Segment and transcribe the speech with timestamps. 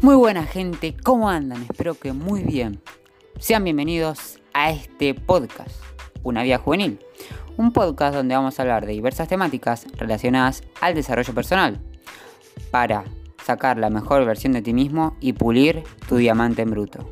[0.00, 1.62] Muy buena gente, ¿cómo andan?
[1.62, 2.80] Espero que muy bien.
[3.40, 5.74] Sean bienvenidos a este podcast,
[6.22, 7.00] Una Vía Juvenil.
[7.56, 11.80] Un podcast donde vamos a hablar de diversas temáticas relacionadas al desarrollo personal
[12.70, 13.06] para
[13.44, 17.04] sacar la mejor versión de ti mismo y pulir tu diamante en bruto.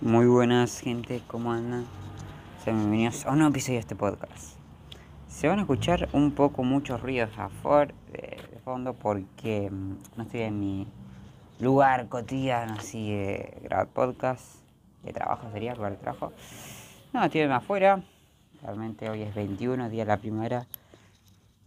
[0.00, 1.84] Muy buenas gente, ¿cómo andan?
[2.62, 4.59] Sean bienvenidos a un nuevo episodio de este podcast.
[5.40, 10.42] Se van a escuchar un poco muchos ruidos afuera de, fondo porque mm, no estoy
[10.42, 10.86] en mi
[11.58, 14.56] lugar cotidiano así de grabar podcast,
[15.02, 16.34] de trabajo sería, lugar de trabajo.
[17.14, 18.02] No, estoy afuera.
[18.60, 20.66] Realmente hoy es 21, día de la primavera,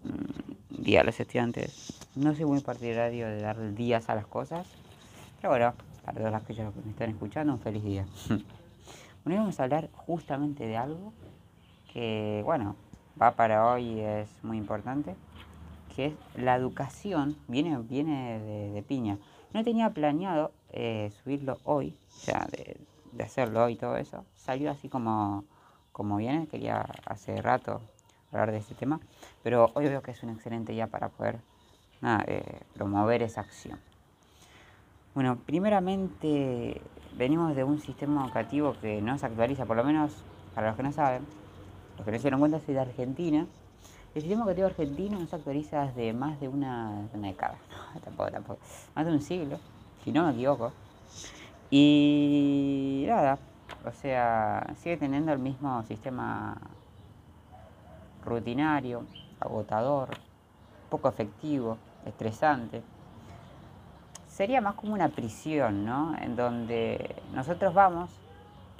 [0.03, 1.99] mm, día de los estudiantes.
[2.15, 4.67] No soy muy partidario de dar días a las cosas,
[5.41, 5.73] pero bueno,
[6.05, 8.05] para todas las que me están escuchando, un feliz día.
[9.25, 11.11] bueno, vamos a hablar justamente de algo
[11.91, 12.75] que, bueno,
[13.21, 15.15] va para hoy es muy importante,
[15.95, 18.39] que la educación, viene, viene
[18.73, 19.17] de, piña.
[19.53, 24.25] No tenía planeado eh, subirlo hoy, o sea, de, hacerlo hoy todo eso.
[24.35, 25.45] Salió así como,
[25.91, 27.81] como viene, quería hace rato
[28.31, 28.99] hablar de este tema,
[29.43, 31.39] pero hoy veo que es un excelente día para poder
[32.27, 33.79] eh, promover esa acción.
[35.13, 36.81] Bueno, primeramente
[37.15, 40.81] venimos de un sistema educativo que no se actualiza, por lo menos para los que
[40.81, 41.23] no saben,
[41.97, 43.47] los que no se dieron cuenta, soy de Argentina.
[44.15, 47.55] El sistema educativo argentino no se actualiza desde más de una, década,
[48.03, 48.59] tampoco, tampoco,
[48.95, 49.59] más de un siglo,
[50.03, 50.71] si no me equivoco.
[51.71, 53.39] Y nada,
[53.85, 56.55] o sea, sigue teniendo el mismo sistema
[58.23, 59.03] rutinario,
[59.39, 60.09] agotador,
[60.89, 62.83] poco efectivo, estresante.
[64.27, 66.15] Sería más como una prisión, ¿no?
[66.17, 68.11] En donde nosotros vamos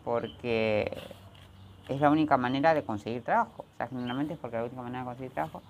[0.03, 0.95] porque
[1.87, 3.65] es la única manera de conseguir trabajo.
[3.73, 5.61] O sea, generalmente es porque es la única manera de conseguir trabajo.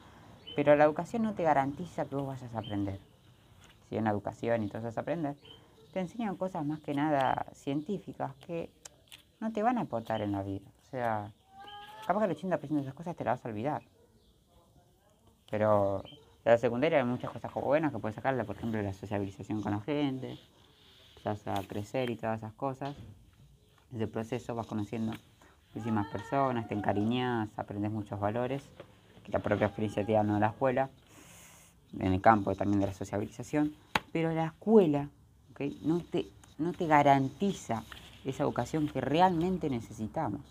[0.56, 3.00] Pero la educación no te garantiza que vos vayas a aprender.
[3.90, 5.36] Si en la educación y vas a aprender,
[5.92, 8.70] te enseñan cosas más que nada científicas que
[9.40, 10.70] no te van a aportar en la vida.
[10.82, 11.32] O sea,
[12.06, 13.84] capaz que el 80% de esas cosas te las vas a olvidar.
[15.50, 16.04] Pero
[16.44, 19.72] de la secundaria hay muchas cosas buenas que puedes sacarle, por ejemplo, la sociabilización con
[19.72, 20.38] la gente,
[21.24, 22.96] vas a crecer y todas esas cosas.
[23.90, 25.14] Desde el proceso vas conociendo
[25.74, 28.64] muchísimas personas, te encariñas, aprendes muchos valores
[29.24, 30.90] que la propia experiencia te da no la escuela,
[32.00, 33.74] en el campo también de la sociabilización,
[34.12, 35.10] pero la escuela
[35.82, 37.84] no, te, no te garantiza
[38.26, 40.42] esa educación que realmente necesitamos,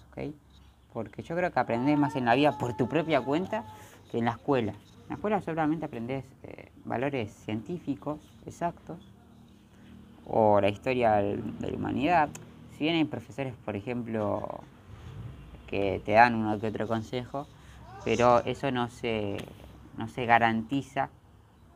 [0.92, 3.64] porque yo creo que aprendes más en la vida por tu propia cuenta
[4.10, 4.72] que en la escuela.
[4.72, 8.98] En la escuela solamente aprendes eh, valores científicos exactos
[10.26, 12.28] o la historia de la humanidad.
[12.76, 14.64] Si bien hay profesores, por ejemplo,
[15.72, 17.46] que te dan uno que otro consejo,
[18.04, 19.38] pero eso no se,
[19.96, 21.08] no se garantiza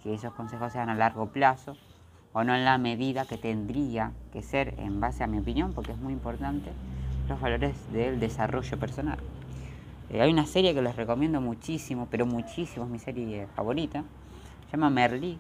[0.02, 1.78] que esos consejos sean a largo plazo
[2.34, 5.92] o no en la medida que tendría que ser, en base a mi opinión, porque
[5.92, 6.72] es muy importante,
[7.26, 9.16] los valores del desarrollo personal.
[10.10, 14.04] Eh, hay una serie que les recomiendo muchísimo, pero muchísimo, es mi serie favorita,
[14.66, 15.38] se llama Merlí.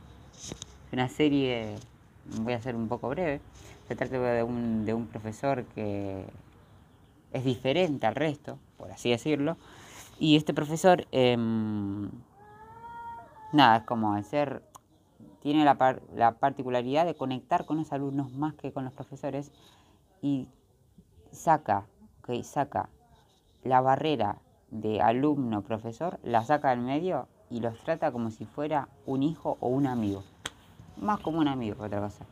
[0.86, 1.74] Es una serie,
[2.24, 3.38] voy a ser un poco breve,
[3.86, 6.24] se trata de un, de un profesor que
[7.36, 9.56] es diferente al resto, por así decirlo.
[10.18, 12.10] Y este profesor, em,
[13.52, 14.62] nada, es como el ser,
[15.40, 19.52] tiene la, la particularidad de conectar con los alumnos más que con los profesores
[20.22, 20.48] y
[21.30, 21.86] saca,
[22.20, 22.88] okay, saca
[23.62, 24.38] la barrera
[24.70, 29.68] de alumno-profesor, la saca del medio y los trata como si fuera un hijo o
[29.68, 30.24] un amigo.
[30.96, 32.24] Más como un amigo que otra cosa.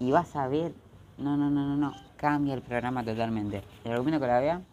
[0.00, 0.74] Y vas a ver
[1.18, 2.05] no, no, no, no, no.
[2.16, 3.62] Cambia el programa totalmente.
[3.84, 4.64] El recomiendo que la vean.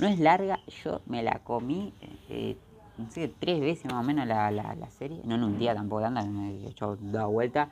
[0.00, 1.92] No es larga, yo me la comí,
[2.28, 2.56] eh,
[2.98, 5.20] no sé, tres veces más o menos la, la, serie.
[5.24, 7.68] No en un día tampoco, anda, me he hecho da vuelta.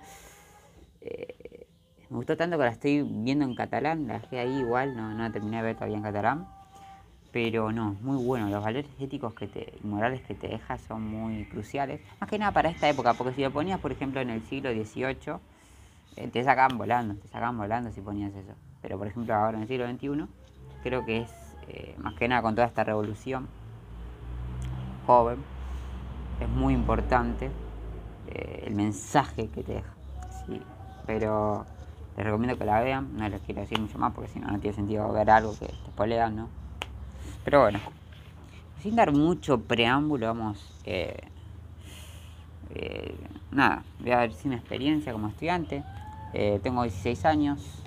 [1.01, 1.67] Eh,
[2.11, 5.23] me gustó tanto que la estoy viendo en catalán, la dejé ahí igual, no, no
[5.23, 6.47] la terminé de ver todavía en catalán.
[7.33, 11.47] Pero no, muy bueno, los valores éticos que te, morales que te deja son muy
[11.47, 12.01] cruciales.
[12.21, 14.71] Más que nada para esta época, porque si lo ponías, por ejemplo, en el siglo
[14.71, 15.39] XVIII,
[16.17, 18.53] eh, te sacaban volando, te sacaban volando si ponías eso.
[18.83, 20.29] Pero por ejemplo ahora en el siglo XXI,
[20.83, 21.31] creo que es
[21.69, 23.49] eh, más que nada con toda esta revolución
[25.07, 25.39] joven,
[26.41, 27.51] es muy importante
[28.29, 29.95] eh, el mensaje que te deja.
[30.47, 30.61] Sí,
[31.07, 31.65] pero
[32.17, 34.59] les recomiendo que la vean, no les quiero decir mucho más porque si no no
[34.59, 36.49] tiene sentido ver algo que te spoilean, ¿no?
[37.45, 37.79] Pero bueno,
[38.81, 40.59] sin dar mucho preámbulo, vamos,
[43.53, 45.83] nada, voy a ver sin experiencia como estudiante,
[46.33, 47.82] eh, tengo 16 años, eh,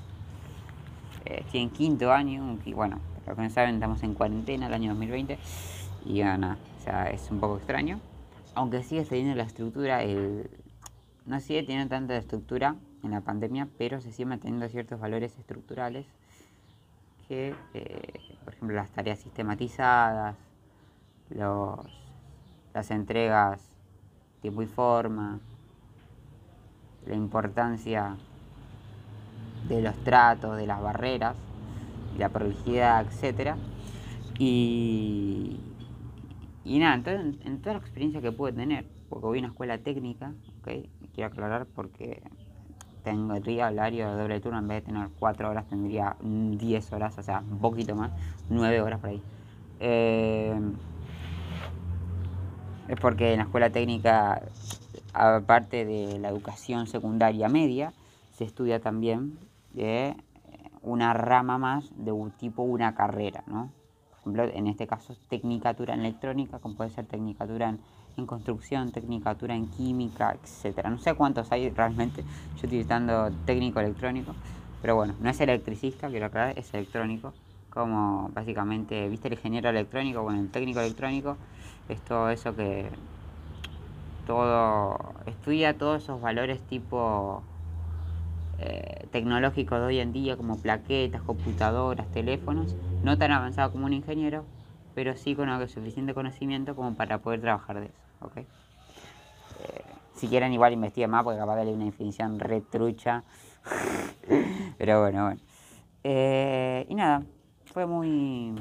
[1.25, 4.91] estoy en quinto año, y bueno, para que no saben, estamos en cuarentena el año
[4.91, 5.37] 2020
[6.05, 7.99] y nada, o sea, es un poco extraño.
[8.53, 10.49] Aunque sigue teniendo la estructura, el,
[11.25, 16.05] no sigue teniendo tanta estructura en la pandemia, pero se sigue manteniendo ciertos valores estructurales
[17.27, 18.13] que, eh,
[18.43, 20.35] por ejemplo, las tareas sistematizadas,
[21.29, 21.79] los,
[22.73, 23.61] las entregas
[24.41, 25.39] tiempo y forma,
[27.07, 28.15] la importancia
[29.67, 31.35] de los tratos, de las barreras,
[32.17, 33.55] la prolijidad, etc.
[34.37, 35.59] Y,
[36.63, 39.77] y nada, entonces en toda la experiencia que pude tener, porque voy a una escuela
[39.77, 40.89] técnica, ¿okay?
[41.13, 42.21] quiero aclarar porque
[43.03, 47.23] tendría horario de doble turno, en vez de tener 4 horas tendría 10 horas, o
[47.23, 48.11] sea, un poquito más,
[48.49, 49.21] 9 horas por ahí.
[49.79, 50.59] Eh,
[52.87, 54.41] es porque en la escuela técnica,
[55.13, 57.93] aparte de la educación secundaria media,
[58.31, 59.37] se estudia también
[59.75, 60.15] de
[60.81, 63.69] una rama más de un tipo una carrera, ¿no?
[64.09, 67.79] Por ejemplo, en este caso, tecnicatura en electrónica, como puede ser tecnicatura en
[68.17, 70.89] en construcción, tecnicatura en química, etcétera.
[70.89, 72.23] No sé cuántos hay realmente,
[72.61, 74.33] yo estando técnico electrónico,
[74.81, 77.33] pero bueno, no es electricista, quiero aclarar, es electrónico,
[77.69, 81.35] como básicamente, viste el ingeniero electrónico, bueno, el técnico electrónico
[81.89, 82.89] es todo eso que
[84.25, 87.43] todo estudia todos esos valores tipo
[88.59, 93.93] eh, tecnológicos de hoy en día como plaquetas, computadoras, teléfonos, no tan avanzado como un
[93.93, 94.45] ingeniero,
[94.93, 97.95] pero sí con algo suficiente conocimiento como para poder trabajar de eso.
[98.21, 98.37] ¿ok?
[98.37, 98.45] Eh,
[100.15, 103.23] si quieren igual investiguen más porque capaz de una definición retrucha.
[104.77, 105.41] Pero bueno, bueno.
[106.03, 107.23] Eh, y nada,
[107.73, 108.53] fue muy...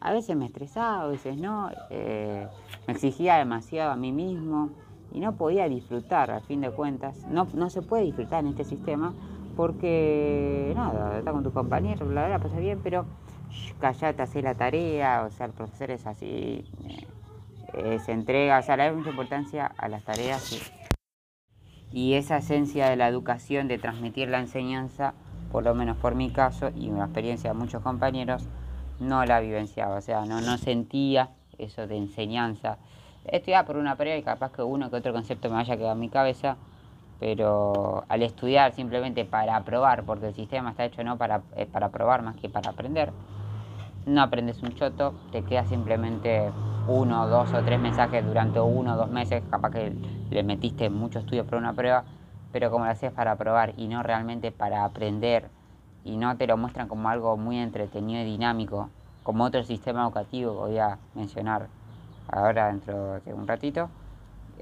[0.00, 1.70] A veces me estresaba, a veces no.
[1.90, 2.48] Me
[2.88, 4.70] exigía demasiado a mí mismo
[5.12, 7.26] y no podía disfrutar, a fin de cuentas.
[7.28, 9.12] No, no se puede disfrutar en este sistema
[9.56, 13.04] porque, nada, está con tus compañeros, bla, bla, pasa bien, pero
[13.80, 16.64] callate, hacer la tarea, o sea, el profesor es así,
[17.74, 20.60] eh, se entrega, o sea, le da mucha importancia a las tareas
[21.92, 25.14] y, esa esencia de la educación, de transmitir la enseñanza,
[25.50, 28.44] por lo menos por mi caso y una experiencia de muchos compañeros,
[29.00, 32.78] no la vivenciaba, o sea, no, no sentía eso de enseñanza.
[33.24, 35.92] Estudiaba por una prueba y capaz que uno que otro concepto me vaya a quedar
[35.92, 36.56] en mi cabeza,
[37.18, 41.90] pero al estudiar simplemente para aprobar, porque el sistema está hecho no para, eh, para
[41.90, 43.12] probar más que para aprender,
[44.06, 46.50] no aprendes un choto, te queda simplemente
[46.88, 49.92] uno, dos o tres mensajes durante uno o dos meses, capaz que
[50.30, 52.04] le metiste mucho estudio para una prueba,
[52.52, 55.50] pero como lo hacías para probar y no realmente para aprender
[56.04, 58.88] y no te lo muestran como algo muy entretenido y dinámico,
[59.22, 61.68] como otro sistema educativo que voy a mencionar
[62.32, 63.90] ahora dentro de un ratito,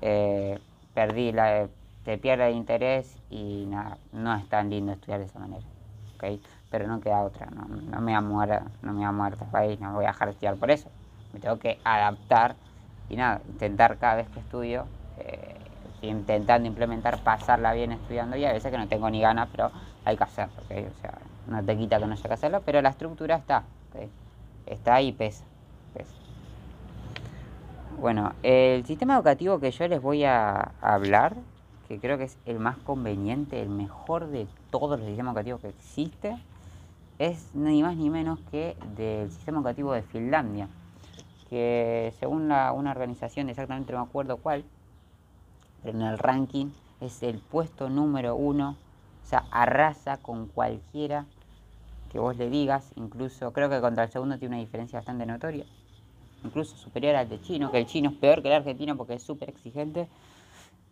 [0.00, 0.60] eh,
[0.92, 1.70] perdí la,
[2.02, 5.66] te pierde el interés y nada, no es tan lindo estudiar de esa manera.
[6.14, 6.42] ¿okay?
[6.68, 9.36] Pero no queda otra, no, no me voy a mover, no me voy a mover
[9.50, 10.92] país, no voy a dejar de estudiar por eso
[11.32, 12.56] me tengo que adaptar
[13.08, 15.70] y nada, intentar cada vez que estudio, eh,
[16.00, 19.72] intentando implementar, pasarla bien estudiando y a veces que no tengo ni ganas, pero
[20.04, 22.90] hay que hacerlo, O sea, no te quita que no haya que hacerlo, pero la
[22.90, 23.68] estructura está,
[24.66, 25.46] Está ahí y pesa,
[25.92, 26.14] pesa.
[28.00, 31.36] Bueno, el sistema educativo que yo les voy a hablar,
[31.88, 35.68] que creo que es el más conveniente, el mejor de todos los sistemas educativos que
[35.68, 36.38] existe,
[37.18, 40.68] es ni más ni menos que del sistema educativo de Finlandia
[41.50, 44.64] que según una organización, exactamente no me acuerdo cuál,
[45.82, 46.66] pero en el ranking
[47.00, 48.76] es el puesto número uno,
[49.24, 51.24] o sea, arrasa con cualquiera
[52.12, 55.64] que vos le digas, incluso creo que contra el segundo tiene una diferencia bastante notoria,
[56.44, 59.22] incluso superior al de chino, que el chino es peor que el argentino porque es
[59.22, 60.08] súper exigente.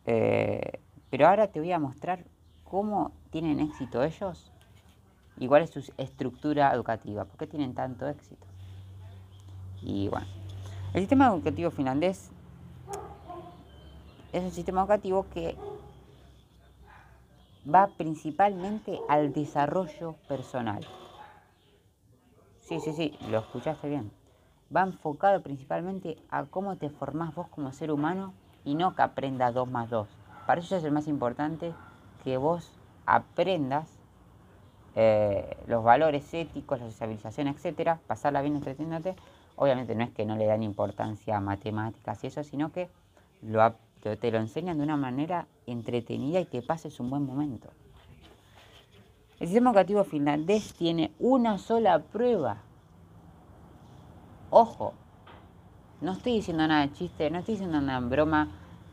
[0.07, 2.25] Eh, pero ahora te voy a mostrar
[2.65, 4.51] cómo tienen éxito ellos
[5.39, 8.47] y cuál es su estructura educativa, por qué tienen tanto éxito.
[9.83, 10.27] Y bueno,
[10.95, 12.31] el sistema educativo finlandés
[14.33, 15.57] es un sistema educativo que
[17.73, 20.85] va principalmente al desarrollo personal.
[22.67, 24.11] Sí, sí, sí, lo escuchaste bien.
[24.75, 29.55] Va enfocado principalmente a cómo te formás vos como ser humano y no que aprendas
[29.55, 30.09] dos más dos.
[30.47, 31.73] Para eso es el más importante
[32.25, 32.73] que vos
[33.05, 33.89] aprendas
[34.95, 39.15] eh, los valores éticos, la socialización, etcétera, pasarla bien entreteniéndote,
[39.57, 42.89] Obviamente no es que no le dan importancia a matemáticas y eso, sino que
[43.41, 47.69] te lo enseñan de una manera entretenida y que pases un buen momento.
[49.41, 52.59] El sistema educativo finlandés tiene una sola prueba.
[54.51, 54.95] Ojo,
[56.01, 58.49] no estoy diciendo nada de chiste, no estoy diciendo nada en broma,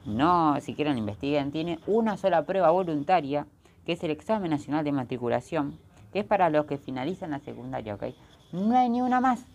[0.05, 3.47] no, si quieren investiguen, tiene una sola prueba voluntaria,
[3.85, 5.77] que es el examen nacional de matriculación,
[6.11, 8.03] que es para los que finalizan la secundaria, ¿ok?
[8.51, 9.45] No hay ni una más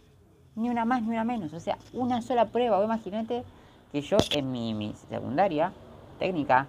[0.59, 1.53] ni una más ni una menos.
[1.53, 2.85] O sea, una sola prueba.
[2.85, 3.45] Imagínate
[3.93, 5.73] que yo en mi, secundaria
[6.19, 6.67] técnica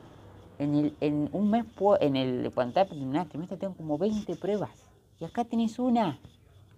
[0.59, 1.65] En, el, en un mes,
[2.01, 4.91] en el cuando está trimestre, tengo como 20 pruebas.
[5.19, 6.19] Y acá tenés una.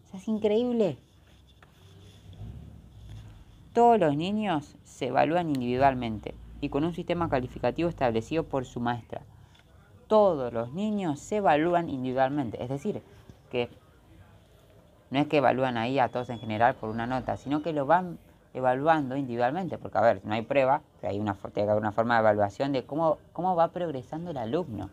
[0.05, 0.97] O sea, es increíble.
[3.73, 9.21] Todos los niños se evalúan individualmente y con un sistema calificativo establecido por su maestra.
[10.07, 12.61] Todos los niños se evalúan individualmente.
[12.61, 13.01] Es decir,
[13.49, 13.69] que
[15.09, 17.85] no es que evalúan ahí a todos en general por una nota, sino que lo
[17.85, 18.19] van
[18.53, 21.37] evaluando individualmente, porque a ver, no hay prueba, pero hay una,
[21.77, 24.89] una forma de evaluación de cómo, cómo va progresando el alumno.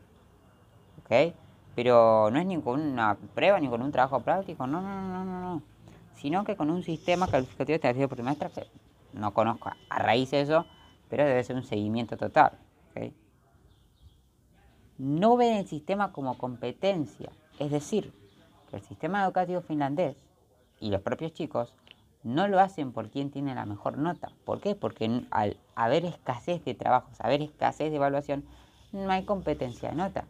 [1.01, 1.35] ¿Ok?
[1.75, 5.63] Pero no es ni prueba ni con un trabajo práctico, no, no, no, no, no.
[6.21, 8.67] Sino que con un sistema calificativo establecido por maestra, que
[9.13, 10.67] no conozco a raíz de eso,
[11.09, 12.53] pero debe ser un seguimiento total.
[14.99, 18.13] No ven el sistema como competencia, es decir,
[18.69, 20.17] que el sistema educativo finlandés
[20.81, 21.73] y los propios chicos
[22.25, 24.33] no lo hacen por quien tiene la mejor nota.
[24.45, 24.75] ¿Por qué?
[24.75, 28.45] Porque al haber escasez de trabajos, haber escasez de evaluación,
[28.91, 30.25] no hay competencia de nota.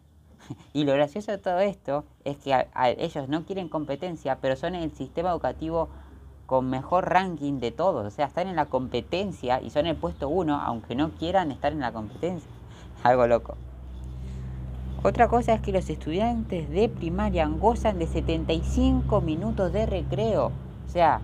[0.72, 2.66] Y lo gracioso de todo esto es que
[2.98, 5.88] ellos no quieren competencia, pero son el sistema educativo
[6.46, 8.06] con mejor ranking de todos.
[8.06, 11.72] O sea, están en la competencia y son el puesto uno, aunque no quieran estar
[11.72, 12.50] en la competencia.
[13.02, 13.56] Algo loco.
[15.02, 20.46] Otra cosa es que los estudiantes de primaria gozan de 75 minutos de recreo.
[20.86, 21.20] O sea,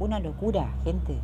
[0.00, 1.16] una locura, gente.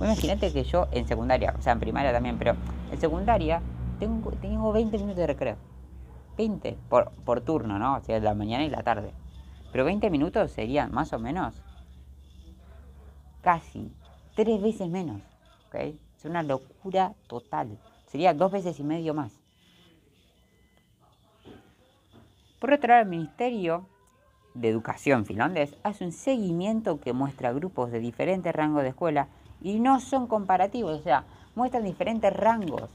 [0.00, 2.54] imagínate que yo en secundaria, o sea, en primaria también, pero
[2.92, 3.62] en secundaria
[3.98, 5.67] tengo, tengo 20 minutos de recreo.
[6.38, 7.96] 20 por, por turno, ¿no?
[7.96, 9.12] O sea, la mañana y la tarde.
[9.72, 11.60] Pero 20 minutos serían más o menos
[13.42, 13.92] casi
[14.34, 15.20] tres veces menos.
[15.66, 15.98] ¿okay?
[16.16, 17.78] Es una locura total.
[18.06, 19.32] Sería dos veces y medio más.
[22.58, 23.86] Por otro lado, el Ministerio
[24.54, 29.28] de Educación finlandés hace un seguimiento que muestra grupos de diferentes rangos de escuela
[29.60, 32.90] y no son comparativos, o sea, muestran diferentes rangos.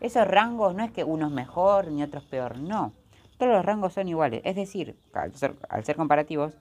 [0.00, 2.92] Esos rangos no es que uno es mejor ni otro es peor, no.
[3.36, 4.42] Todos los rangos son iguales.
[4.44, 6.54] Es decir, al ser, al ser comparativos,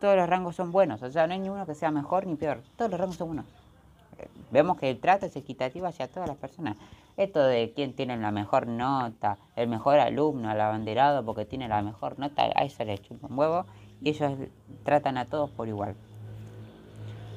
[0.00, 2.62] todos los rangos son buenos, o sea, no hay ninguno que sea mejor ni peor,
[2.76, 3.46] todos los rangos son buenos.
[4.50, 6.76] Vemos que el trato es equitativo hacia todas las personas.
[7.16, 11.82] Esto de quién tiene la mejor nota, el mejor alumno, el abanderado porque tiene la
[11.82, 13.64] mejor nota, a eso le chupa un huevo
[14.00, 14.32] y ellos
[14.84, 15.96] tratan a todos por igual.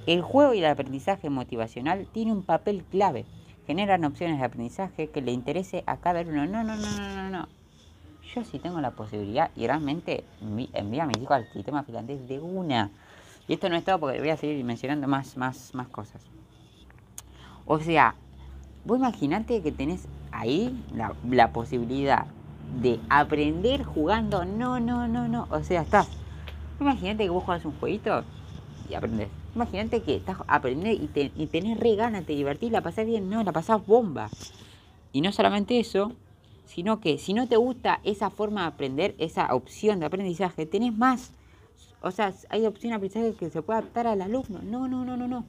[0.06, 3.26] El juego y el aprendizaje motivacional tiene un papel clave.
[3.70, 6.48] Generan opciones de aprendizaje que le interese a cada uno.
[6.48, 7.60] No, no, no, no, no, no
[8.34, 10.24] yo sí tengo la posibilidad y realmente
[10.74, 12.90] envía a mis hijos al sistema finlandés de una.
[13.48, 16.20] Y esto no es todo porque voy a seguir mencionando más, más, más cosas.
[17.68, 18.16] O sea,
[18.86, 22.26] vos imaginate que tenés ahí la, la posibilidad
[22.82, 24.46] de aprender jugando.
[24.46, 25.48] No, no, no, no.
[25.52, 26.10] O sea, estás.
[26.80, 28.24] Imagínate que vos jugás un jueguito
[28.90, 29.39] y aprendes.
[29.56, 33.30] Imagínate que estás aprendiendo y, y tenés re ganas, te divertís, la pasás bien.
[33.30, 34.30] No, la pasás bomba.
[35.12, 36.12] Y no solamente eso,
[36.66, 40.96] sino que si no te gusta esa forma de aprender, esa opción de aprendizaje, tenés
[40.96, 41.32] más.
[42.02, 44.60] O sea, hay opción de aprendizaje que se puede adaptar al alumno.
[44.64, 45.46] No, no, no, no, no.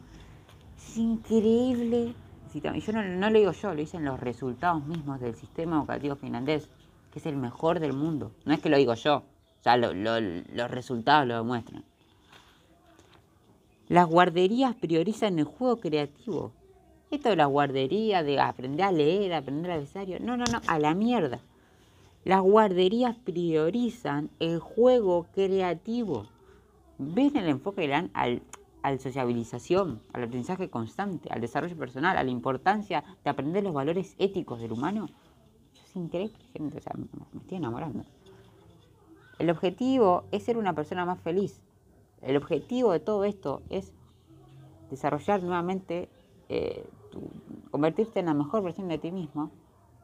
[0.77, 2.15] Es increíble.
[2.53, 6.69] Y yo no, lo digo yo, lo dicen los resultados mismos del sistema educativo finlandés,
[7.13, 8.33] que es el mejor del mundo.
[8.45, 11.85] No es que lo digo yo, o sea, los resultados lo demuestran.
[13.91, 16.53] Las guarderías priorizan el juego creativo.
[17.11, 20.95] Esto de la guardería, de aprender a leer, aprender abecedario, no, no, no, a la
[20.95, 21.41] mierda.
[22.25, 26.27] Las guarderías priorizan el juego creativo.
[26.99, 28.43] ¿Ven el enfoque que le dan al,
[28.83, 34.15] al sociabilización, al aprendizaje constante, al desarrollo personal, a la importancia de aprender los valores
[34.21, 35.09] éticos del humano?
[35.85, 36.81] es increíble, gente,
[37.33, 38.05] me estoy enamorando.
[39.41, 41.61] El objetivo es ser una persona más feliz.
[42.23, 43.93] El objetivo de todo esto es
[44.91, 46.09] desarrollar nuevamente
[46.49, 46.85] eh,
[47.71, 49.51] convertirte en la mejor versión de ti mismo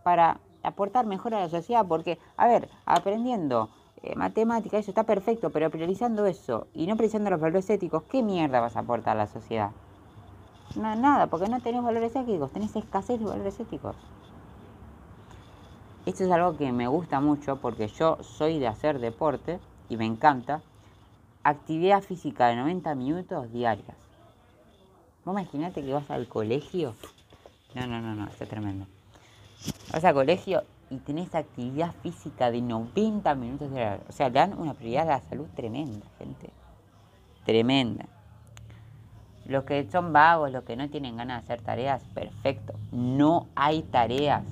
[0.02, 3.70] para aportar mejor a la sociedad, porque, a ver, aprendiendo
[4.02, 8.22] eh, matemática, eso está perfecto, pero priorizando eso y no priorizando los valores éticos, ¿qué
[8.22, 9.70] mierda vas a aportar a la sociedad?
[10.74, 13.96] No, nada, porque no tenés valores éticos, tenés escasez de valores éticos.
[16.04, 20.06] Esto es algo que me gusta mucho porque yo soy de hacer deporte y me
[20.06, 20.62] encanta.
[21.48, 23.96] Actividad física de 90 minutos diarias.
[25.24, 26.96] Vos imaginate que vas al colegio.
[27.72, 28.88] No, no, no, no, está tremendo.
[29.92, 34.58] Vas al colegio y tenés actividad física de 90 minutos de O sea, le dan
[34.58, 36.50] una prioridad a la salud tremenda, gente.
[37.44, 38.06] Tremenda.
[39.44, 42.74] Los que son vagos, los que no tienen ganas de hacer tareas, perfecto.
[42.90, 44.42] No hay tareas.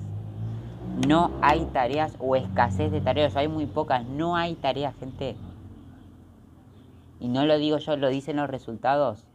[1.05, 3.35] No hay tareas o escasez de tareas.
[3.35, 4.05] hay muy pocas.
[4.05, 5.35] No hay tareas, gente.
[7.19, 9.25] Y no lo digo yo, lo dicen los resultados.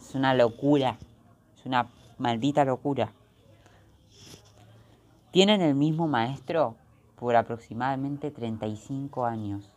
[0.00, 0.98] Es una locura,
[1.56, 3.12] es una maldita locura.
[5.30, 6.76] tienen el mismo maestro
[7.16, 9.70] por aproximadamente 35 años.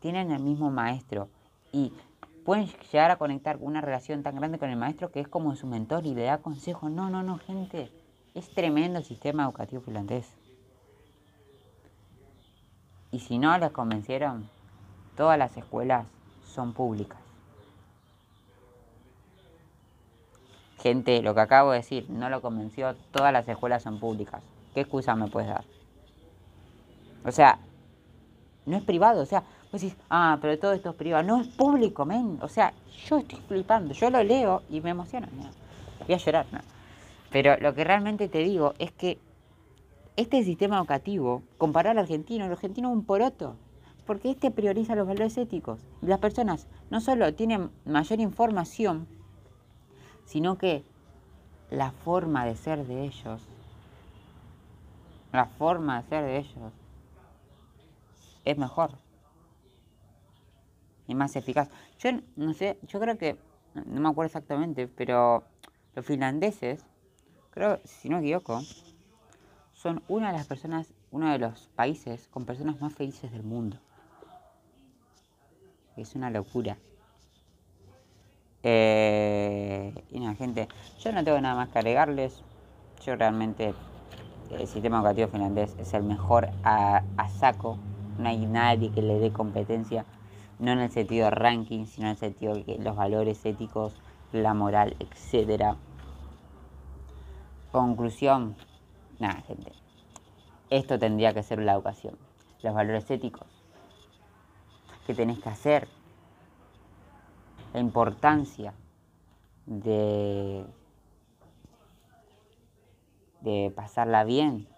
[0.00, 1.28] Tienen el mismo maestro
[1.72, 1.92] y
[2.44, 5.66] pueden llegar a conectar una relación tan grande con el maestro que es como su
[5.66, 6.90] mentor y le da consejos.
[6.90, 7.90] No, no, no, gente.
[8.34, 10.28] Es tremendo el sistema educativo finlandés.
[13.12, 14.48] Y si no les convencieron,
[15.16, 16.06] todas las escuelas
[16.44, 17.18] son públicas.
[20.82, 24.42] Gente, lo que acabo de decir, no lo convenció, todas las escuelas son públicas.
[24.74, 25.64] ¿Qué excusa me puedes dar?
[27.24, 27.58] O sea,
[28.66, 31.22] no es privado, o sea, vos decís, ah, pero todo esto es privado.
[31.22, 32.38] No es público, men.
[32.42, 32.72] O sea,
[33.06, 35.28] yo estoy flipando, yo lo leo y me emociona.
[36.06, 36.58] Voy a llorar, ¿no?
[37.30, 39.18] Pero lo que realmente te digo es que
[40.16, 43.56] este sistema educativo, comparar al argentino, el argentino es un poroto,
[44.06, 45.80] porque este prioriza los valores éticos.
[46.00, 49.06] Las personas no solo tienen mayor información,
[50.24, 50.84] sino que
[51.70, 53.42] la forma de ser de ellos,
[55.32, 56.72] la forma de ser de ellos
[58.44, 58.90] es mejor
[61.06, 61.70] y más eficaz.
[61.98, 63.38] Yo no sé, yo creo que,
[63.74, 65.44] no me acuerdo exactamente, pero
[65.94, 66.84] los finlandeses,
[67.50, 68.60] creo, si no me equivoco,
[69.72, 73.78] son una de las personas, uno de los países con personas más felices del mundo.
[75.96, 76.78] Es una locura.
[78.62, 80.68] Eh, y nada, gente,
[81.00, 82.42] yo no tengo nada más que agregarles.
[83.04, 83.74] Yo realmente,
[84.50, 87.78] el sistema educativo finlandés es el mejor a, saco.
[88.18, 90.04] No hay nadie que le dé competencia,
[90.58, 93.94] no en el sentido de ranking, sino en el sentido de que los valores éticos,
[94.32, 95.76] la moral, etc.
[97.72, 98.54] Conclusión,
[99.18, 99.72] nada, gente.
[100.70, 102.16] Esto tendría que ser la educación.
[102.62, 103.51] Los valores éticos.
[105.06, 105.88] ¿Qué tenés que hacer?
[107.72, 108.74] la importancia
[109.66, 110.64] de,
[113.40, 114.68] de pasarla bien,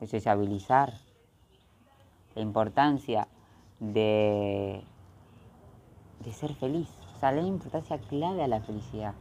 [0.00, 0.92] de sociabilizar,
[2.34, 3.28] la importancia
[3.80, 4.82] de,
[6.20, 9.14] de ser feliz, o sea, la importancia clave a la felicidad.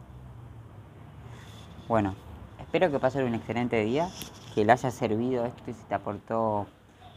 [1.87, 2.15] Bueno,
[2.59, 4.09] espero que pasen un excelente día,
[4.53, 6.65] que le haya servido esto y si te aportó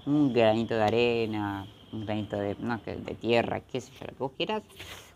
[0.07, 4.33] un granito de arena, un granito de, de tierra, qué sé yo, lo que vos
[4.37, 4.63] quieras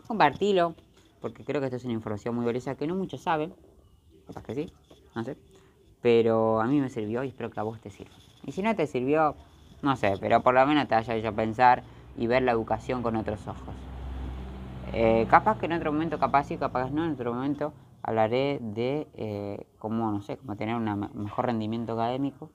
[0.07, 0.75] compartilo,
[1.21, 3.53] porque creo que esto es una información muy valiosa que no muchos saben,
[4.27, 4.69] capaz que sí,
[5.15, 5.37] no sé,
[6.01, 8.11] pero a mí me sirvió y espero que a vos te sirva.
[8.45, 9.35] Y si no te sirvió,
[9.81, 11.83] no sé, pero por lo menos te haya hecho pensar
[12.17, 13.75] y ver la educación con otros ojos.
[14.93, 17.71] Eh, capaz que en otro momento, capaz sí, capaz no, en otro momento
[18.03, 22.49] hablaré de eh, cómo, no sé, cómo tener un mejor rendimiento académico,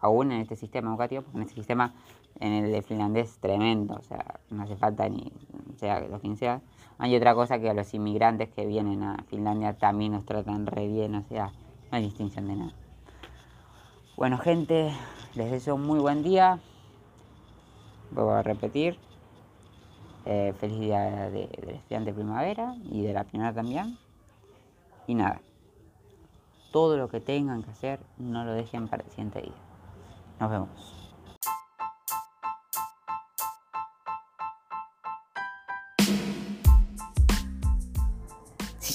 [0.00, 1.94] aún en este sistema educativo, porque en este sistema,
[2.40, 5.32] en el de finlandés, tremendo, o sea, no hace falta ni,
[5.76, 6.60] sea, lo que sea,
[6.98, 10.86] hay otra cosa que a los inmigrantes que vienen a Finlandia también nos tratan re
[10.88, 11.52] bien, o sea,
[11.90, 12.72] no hay distinción de nada.
[14.16, 14.92] Bueno, gente,
[15.34, 16.58] les deseo un muy buen día.
[18.12, 18.98] Voy a repetir.
[20.24, 23.98] Eh, feliz día de, del estudiante de primavera y de la primera también.
[25.06, 25.40] Y nada,
[26.72, 29.65] todo lo que tengan que hacer, no lo dejen para el siguiente día.
[30.38, 30.96] Nos vemos.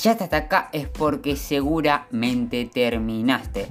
[0.01, 3.67] ya hasta acá es porque seguramente terminaste.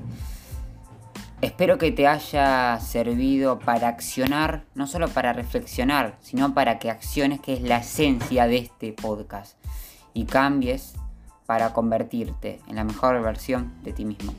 [1.40, 7.40] Espero que te haya servido para accionar, no solo para reflexionar, sino para que acciones,
[7.40, 9.56] que es la esencia de este podcast,
[10.12, 10.94] y cambies
[11.46, 14.32] para convertirte en la mejor versión de ti mismo.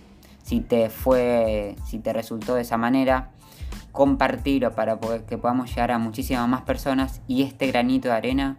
[0.52, 3.30] Si te fue, si te resultó de esa manera,
[3.94, 8.58] compartirlo para que podamos llegar a muchísimas más personas y este granito de arena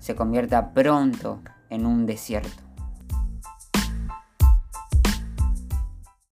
[0.00, 2.69] se convierta pronto en un desierto.